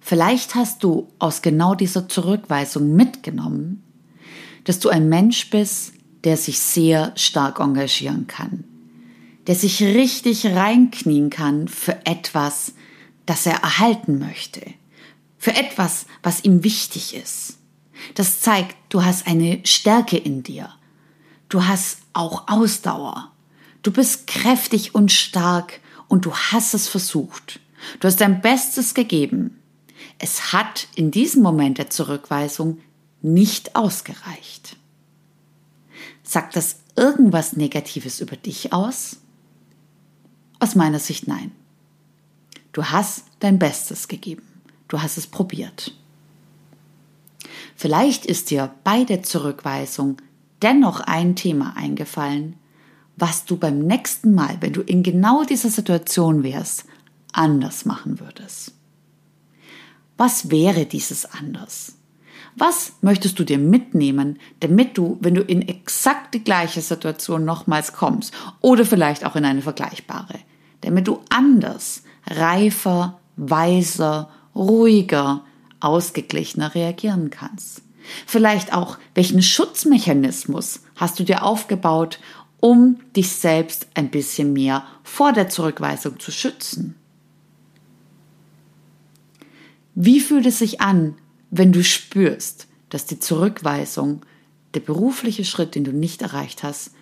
Vielleicht 0.01 0.57
hast 0.57 0.83
du 0.83 1.09
aus 1.21 1.43
genau 1.43 1.77
dieser 1.77 2.09
Zurückweisung 2.09 2.95
mitgenommen, 2.95 3.85
dass 4.65 4.81
du 4.81 4.89
ein 4.89 5.09
Mensch 5.09 5.49
bist, 5.51 5.93
der 6.25 6.37
sich 6.37 6.59
sehr 6.59 7.13
stark 7.15 7.61
engagieren 7.61 8.27
kann, 8.27 8.65
der 9.47 9.55
sich 9.55 9.81
richtig 9.81 10.45
reinknien 10.45 11.31
kann 11.31 11.69
für 11.69 12.05
etwas, 12.05 12.75
das 13.27 13.47
er 13.47 13.63
erhalten 13.63 14.19
möchte, 14.19 14.61
für 15.39 15.55
etwas, 15.55 16.07
was 16.25 16.43
ihm 16.43 16.65
wichtig 16.65 17.15
ist. 17.15 17.59
Das 18.17 18.41
zeigt, 18.41 18.77
du 18.89 19.05
hast 19.05 19.29
eine 19.29 19.61
Stärke 19.65 20.17
in 20.17 20.43
dir. 20.43 20.69
Du 21.49 21.65
hast 21.65 21.99
auch 22.13 22.49
Ausdauer. 22.49 23.31
Du 23.83 23.93
bist 23.93 24.27
kräftig 24.27 24.97
und 24.97 25.13
stark 25.13 25.81
und 26.15 26.27
du 26.27 26.33
hast 26.33 26.75
es 26.75 26.87
versucht. 26.87 27.59
Du 27.99 28.07
hast 28.07 28.21
dein 28.21 28.41
Bestes 28.41 28.95
gegeben. 28.95 29.61
Es 30.21 30.53
hat 30.53 30.87
in 30.95 31.11
diesem 31.11 31.43
Moment 31.43 31.79
der 31.79 31.91
Zurückweisung 31.91 32.79
nicht 33.21 33.75
ausgereicht. 33.75 34.77
Sagt 36.23 36.55
das 36.55 36.77
irgendwas 36.95 37.57
Negatives 37.57 38.21
über 38.21 38.37
dich 38.37 38.73
aus? 38.73 39.17
Aus 40.61 40.77
meiner 40.77 41.01
Sicht 41.01 41.27
nein. 41.27 41.51
Du 42.71 42.85
hast 42.85 43.25
dein 43.41 43.59
Bestes 43.59 44.07
gegeben. 44.07 44.47
Du 44.87 45.03
hast 45.03 45.19
es 45.19 45.27
probiert. 45.27 45.97
Vielleicht 47.75 48.25
ist 48.25 48.51
dir 48.51 48.73
bei 48.85 49.03
der 49.03 49.25
Zurückweisung 49.25 50.19
dennoch 50.63 51.01
ein 51.01 51.35
Thema 51.35 51.77
eingefallen, 51.77 52.55
was 53.17 53.45
du 53.45 53.57
beim 53.57 53.79
nächsten 53.81 54.35
Mal, 54.35 54.57
wenn 54.61 54.73
du 54.73 54.81
in 54.81 55.03
genau 55.03 55.45
dieser 55.45 55.71
Situation 55.71 56.43
wärst, 56.43 56.85
anders 57.33 57.85
machen 57.85 58.21
würdest. 58.21 58.73
Was 60.17 60.51
wäre 60.51 60.87
dieses 60.87 61.27
anders? 61.27 61.97
Was 62.57 62.93
möchtest 63.01 63.39
du 63.39 63.45
dir 63.45 63.59
mitnehmen, 63.59 64.39
damit 64.61 64.97
du, 64.97 65.19
wenn 65.21 65.35
du 65.35 65.43
in 65.43 65.63
exakt 65.63 66.35
die 66.35 66.45
gleiche 66.45 66.81
Situation 66.81 67.45
nochmals 67.45 67.93
kommst 67.93 68.33
oder 68.61 68.85
vielleicht 68.85 69.25
auch 69.27 69.35
in 69.35 69.45
eine 69.45 69.63
vergleichbare, 69.63 70.39
damit 70.83 71.09
du 71.09 71.21
anders, 71.31 72.05
reifer, 72.27 73.19
weiser, 73.37 74.31
ruhiger, 74.55 75.45
ausgeglichener 75.81 76.77
reagieren 76.77 77.31
kannst? 77.31 77.83
Vielleicht 78.27 78.73
auch, 78.73 78.99
welchen 79.15 79.43
Schutzmechanismus 79.43 80.83
hast 80.95 81.19
du 81.19 81.25
dir 81.25 81.43
aufgebaut, 81.43 82.21
um 82.65 82.99
dich 83.15 83.29
selbst 83.29 83.89
ein 83.93 84.09
bisschen 84.09 84.55
mehr 84.55 84.87
vor 85.03 85.35
der 85.35 85.51
Zurückweisung 85.51 86.19
zu 86.19 86.33
schützen? 86.33 86.95
Wie 89.95 90.19
fühlt 90.19 90.47
es 90.47 90.61
sich 90.61 90.81
an, 90.81 91.15
wenn 91.51 91.73
du 91.73 91.85
spürst, 91.85 92.67
dass 92.89 93.05
die 93.05 93.21
Zurückweisung, 93.21 94.23
der 94.73 94.81
berufliche 94.81 95.45
Schritt, 95.45 95.75
den 95.75 95.85
du 95.85 95.93
nicht 95.93 96.23
erreicht 96.23 96.63
hast, 96.63 96.93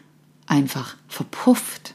einfach 0.46 0.96
verpufft? 1.06 1.94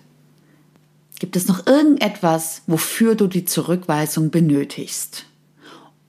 Gibt 1.19 1.35
es 1.35 1.49
noch 1.49 1.67
irgendetwas, 1.67 2.61
wofür 2.67 3.15
du 3.15 3.27
die 3.27 3.43
Zurückweisung 3.43 4.29
benötigst? 4.29 5.25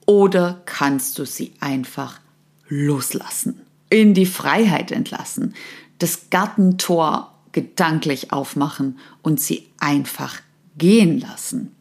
Oder 0.05 0.61
kannst 0.63 1.19
du 1.19 1.25
sie 1.25 1.51
einfach 1.59 2.21
loslassen, 2.69 3.59
in 3.89 4.13
die 4.13 4.27
Freiheit 4.27 4.93
entlassen, 4.93 5.55
das 5.97 6.29
Gartentor 6.29 7.35
gedanklich 7.51 8.31
aufmachen 8.31 8.97
und 9.21 9.39
sie 9.39 9.67
einfach 9.79 10.41
gehen 10.77 11.19
lassen? 11.19 11.75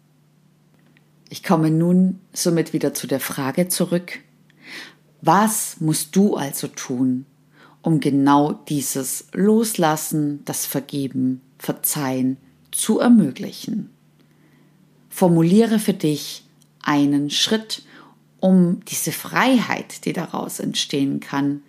Ich 1.30 1.42
komme 1.42 1.70
nun 1.70 2.20
somit 2.32 2.72
wieder 2.72 2.94
zu 2.94 3.06
der 3.06 3.20
Frage 3.20 3.68
zurück, 3.68 4.20
was 5.20 5.80
musst 5.80 6.14
du 6.16 6.36
also 6.36 6.68
tun, 6.68 7.26
um 7.82 8.00
genau 8.00 8.52
dieses 8.52 9.26
Loslassen, 9.32 10.44
das 10.44 10.64
Vergeben, 10.64 11.42
Verzeihen 11.58 12.38
zu 12.70 12.98
ermöglichen? 12.98 13.90
Formuliere 15.10 15.78
für 15.78 15.94
dich 15.94 16.44
einen 16.82 17.30
Schritt, 17.30 17.82
um 18.40 18.84
diese 18.86 19.12
Freiheit, 19.12 20.04
die 20.04 20.12
daraus 20.12 20.60
entstehen 20.60 21.20
kann, 21.20 21.62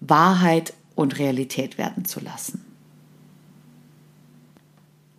Wahrheit 0.00 0.74
und 0.94 1.18
Realität 1.18 1.78
werden 1.78 2.04
zu 2.04 2.20
lassen. 2.20 2.69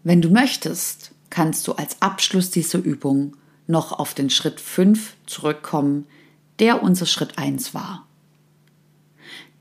Wenn 0.04 0.22
du 0.22 0.30
möchtest, 0.30 1.12
kannst 1.30 1.68
du 1.68 1.74
als 1.74 2.02
Abschluss 2.02 2.50
dieser 2.50 2.80
Übung 2.80 3.38
noch 3.68 3.92
auf 3.92 4.14
den 4.14 4.30
Schritt 4.30 4.60
5 4.60 5.16
zurückkommen, 5.26 6.06
der 6.60 6.84
unser 6.84 7.06
Schritt 7.06 7.38
1 7.38 7.74
war. 7.74 8.08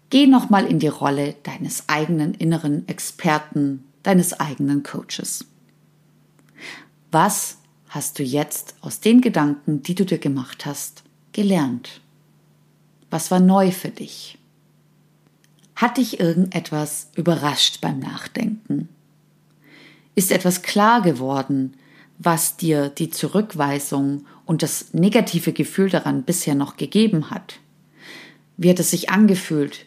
Geh 0.09 0.26
nochmal 0.26 0.66
in 0.66 0.79
die 0.79 0.88
Rolle 0.88 1.37
deines 1.44 1.88
eigenen 1.88 2.35
inneren 2.35 2.88
Experten, 2.88 3.85
deines 4.03 4.38
eigenen 4.40 4.83
Coaches. 4.83 5.44
Was 7.12 7.59
hast 7.88 8.18
du 8.18 8.22
jetzt 8.22 8.74
aus 8.81 9.00
den 9.00 9.20
Gedanken, 9.20 9.83
die 9.83 9.94
du 9.94 10.05
dir 10.05 10.18
gemacht 10.18 10.66
hast, 10.66 11.05
gelernt? 11.33 12.00
Was 13.11 13.31
war 13.31 13.40
neu 13.40 13.70
für 13.70 13.90
dich? 13.90 14.38
Hat 15.76 15.96
dich 15.96 16.18
irgendetwas 16.18 17.11
überrascht 17.14 17.81
beim 17.81 17.98
Nachdenken? 17.98 18.88
Ist 20.20 20.33
etwas 20.33 20.61
klar 20.61 21.00
geworden, 21.00 21.78
was 22.18 22.59
dir 22.59 22.90
die 22.90 23.09
Zurückweisung 23.09 24.26
und 24.44 24.62
das 24.62 24.92
negative 24.92 25.54
Gefühl 25.54 25.88
daran 25.88 26.24
bisher 26.24 26.54
noch 26.54 26.76
gegeben 26.76 27.30
hat? 27.30 27.59
Wie 28.59 28.68
hat 28.68 28.78
es 28.80 28.90
sich 28.90 29.09
angefühlt, 29.09 29.87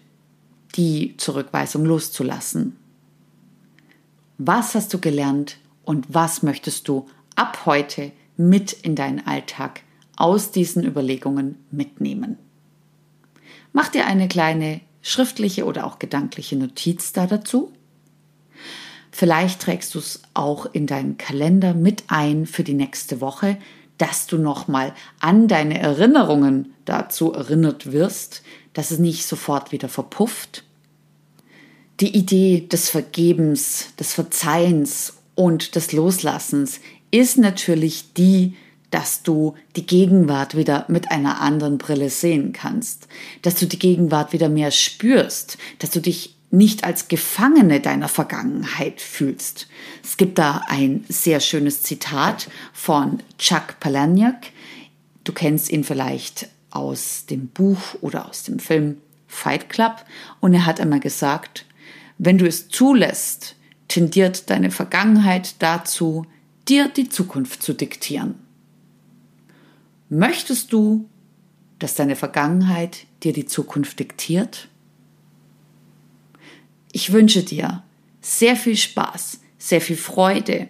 die 0.73 1.15
Zurückweisung 1.17 1.85
loszulassen? 1.85 2.77
Was 4.39 4.73
hast 4.73 4.91
du 4.95 4.97
gelernt 4.97 5.57
und 5.83 6.11
was 6.11 6.41
möchtest 6.41 6.87
du 6.87 7.05
ab 7.35 7.67
heute 7.67 8.11
mit 8.35 8.73
in 8.73 8.95
deinen 8.95 9.27
Alltag 9.27 9.81
aus 10.15 10.49
diesen 10.49 10.83
Überlegungen 10.83 11.59
mitnehmen? 11.69 12.39
Mach 13.71 13.89
dir 13.89 14.07
eine 14.07 14.27
kleine 14.27 14.81
schriftliche 15.03 15.65
oder 15.65 15.85
auch 15.85 15.99
gedankliche 15.99 16.55
Notiz 16.55 17.13
da 17.13 17.27
dazu 17.27 17.71
Vielleicht 19.15 19.61
trägst 19.61 19.93
du 19.93 19.99
es 19.99 20.23
auch 20.33 20.65
in 20.73 20.87
deinen 20.87 21.19
Kalender 21.19 21.75
mit 21.75 22.05
ein 22.07 22.47
für 22.47 22.63
die 22.63 22.73
nächste 22.73 23.21
Woche, 23.21 23.59
dass 23.99 24.25
du 24.25 24.39
nochmal 24.39 24.91
an 25.19 25.47
deine 25.47 25.77
Erinnerungen 25.77 26.73
dazu 26.85 27.31
erinnert 27.31 27.91
wirst, 27.91 28.41
dass 28.73 28.89
es 28.89 28.97
nicht 28.97 29.27
sofort 29.27 29.71
wieder 29.71 29.87
verpufft. 29.87 30.63
Die 31.99 32.17
Idee 32.17 32.67
des 32.67 32.89
Vergebens, 32.89 33.89
des 33.99 34.13
Verzeihens 34.13 35.17
und 35.35 35.75
des 35.75 35.91
Loslassens 35.91 36.79
ist 37.11 37.37
natürlich 37.37 38.13
die, 38.13 38.55
dass 38.89 39.21
du 39.21 39.53
die 39.75 39.85
Gegenwart 39.85 40.57
wieder 40.57 40.85
mit 40.87 41.11
einer 41.11 41.39
anderen 41.39 41.77
Brille 41.77 42.09
sehen 42.09 42.51
kannst, 42.51 43.07
dass 43.43 43.53
du 43.55 43.67
die 43.67 43.77
Gegenwart 43.77 44.33
wieder 44.33 44.49
mehr 44.49 44.71
spürst, 44.71 45.59
dass 45.77 45.91
du 45.91 46.01
dich 46.01 46.32
nicht 46.53 46.83
als 46.83 47.07
Gefangene 47.07 47.79
deiner 47.79 48.07
Vergangenheit 48.07 49.01
fühlst. 49.01 49.67
Es 50.03 50.17
gibt 50.17 50.37
da 50.37 50.61
ein 50.67 51.03
sehr 51.09 51.39
schönes 51.39 51.81
Zitat 51.81 52.47
von 52.73 53.23
Chuck 53.39 53.79
Palahniuk. 53.79 54.35
Du 55.23 55.33
kennst 55.33 55.71
ihn 55.71 55.83
vielleicht 55.83 56.49
aus 56.69 57.25
dem 57.25 57.47
Buch 57.47 57.95
oder 58.01 58.29
aus 58.29 58.43
dem 58.43 58.59
Film 58.59 58.97
Fight 59.25 59.67
Club 59.67 60.05
und 60.41 60.53
er 60.53 60.67
hat 60.67 60.79
einmal 60.79 60.99
gesagt, 60.99 61.65
wenn 62.19 62.37
du 62.37 62.47
es 62.47 62.69
zulässt, 62.69 63.55
tendiert 63.87 64.51
deine 64.51 64.69
Vergangenheit 64.69 65.55
dazu, 65.57 66.27
dir 66.67 66.87
die 66.87 67.09
Zukunft 67.09 67.63
zu 67.63 67.73
diktieren. 67.73 68.35
Möchtest 70.07 70.71
du, 70.71 71.09
dass 71.79 71.95
deine 71.95 72.15
Vergangenheit 72.15 73.07
dir 73.23 73.33
die 73.33 73.47
Zukunft 73.47 73.97
diktiert? 73.97 74.67
Ich 76.93 77.11
wünsche 77.11 77.41
dir 77.41 77.83
sehr 78.21 78.55
viel 78.55 78.77
Spaß, 78.77 79.39
sehr 79.57 79.81
viel 79.81 79.97
Freude 79.97 80.69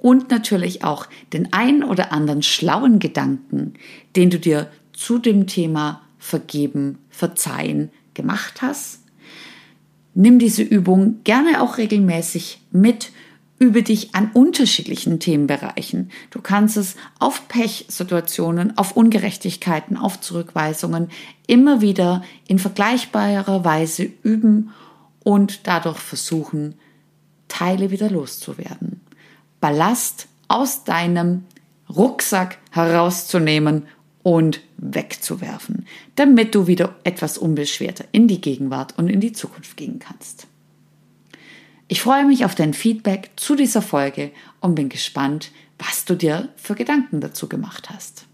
und 0.00 0.30
natürlich 0.30 0.84
auch 0.84 1.06
den 1.32 1.52
ein 1.52 1.82
oder 1.82 2.12
anderen 2.12 2.42
schlauen 2.42 3.00
Gedanken, 3.00 3.74
den 4.14 4.30
du 4.30 4.38
dir 4.38 4.70
zu 4.92 5.18
dem 5.18 5.46
Thema 5.46 6.00
Vergeben, 6.18 6.98
Verzeihen 7.10 7.90
gemacht 8.14 8.62
hast. 8.62 9.00
Nimm 10.14 10.38
diese 10.38 10.62
Übung 10.62 11.20
gerne 11.24 11.60
auch 11.60 11.76
regelmäßig 11.76 12.60
mit 12.70 13.10
übe 13.58 13.82
dich 13.82 14.14
an 14.14 14.30
unterschiedlichen 14.32 15.18
Themenbereichen. 15.18 16.10
Du 16.30 16.40
kannst 16.40 16.76
es 16.76 16.96
auf 17.18 17.48
Pechsituationen, 17.48 18.78
auf 18.78 18.96
Ungerechtigkeiten, 18.96 19.96
auf 19.96 20.20
Zurückweisungen 20.20 21.08
immer 21.46 21.80
wieder 21.80 22.22
in 22.46 22.58
vergleichbarer 22.58 23.64
Weise 23.64 24.08
üben 24.22 24.70
und 25.24 25.66
dadurch 25.66 25.98
versuchen, 25.98 26.76
Teile 27.48 27.90
wieder 27.90 28.08
loszuwerden. 28.08 29.00
Ballast 29.60 30.28
aus 30.46 30.84
deinem 30.84 31.44
Rucksack 31.88 32.58
herauszunehmen 32.70 33.86
und 34.22 34.60
wegzuwerfen, 34.76 35.86
damit 36.16 36.54
du 36.54 36.66
wieder 36.66 36.96
etwas 37.04 37.38
unbeschwerter 37.38 38.04
in 38.12 38.28
die 38.28 38.40
Gegenwart 38.40 38.96
und 38.98 39.08
in 39.08 39.20
die 39.20 39.32
Zukunft 39.32 39.76
gehen 39.76 39.98
kannst. 39.98 40.46
Ich 41.88 42.00
freue 42.00 42.24
mich 42.24 42.44
auf 42.44 42.54
dein 42.54 42.72
Feedback 42.72 43.32
zu 43.36 43.54
dieser 43.54 43.82
Folge 43.82 44.32
und 44.60 44.74
bin 44.74 44.88
gespannt, 44.88 45.50
was 45.78 46.04
du 46.04 46.14
dir 46.14 46.48
für 46.56 46.74
Gedanken 46.74 47.20
dazu 47.20 47.48
gemacht 47.48 47.90
hast. 47.90 48.26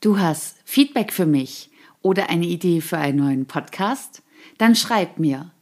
Du 0.00 0.18
hast 0.18 0.56
Feedback 0.64 1.12
für 1.12 1.26
mich 1.26 1.70
oder 2.02 2.30
eine 2.30 2.46
Idee 2.46 2.80
für 2.80 2.98
einen 2.98 3.18
neuen 3.18 3.46
Podcast? 3.46 4.22
Dann 4.56 4.74
schreib 4.74 5.18
mir 5.18 5.52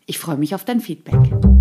Ich 0.06 0.18
freue 0.18 0.36
mich 0.36 0.54
auf 0.54 0.64
dein 0.64 0.80
Feedback. 0.80 1.57